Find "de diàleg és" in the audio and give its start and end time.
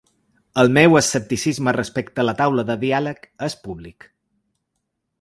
2.73-3.61